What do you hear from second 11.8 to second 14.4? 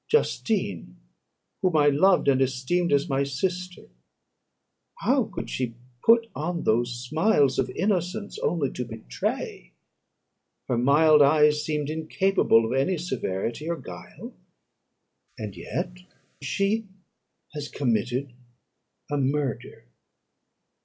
incapable of any severity or guile,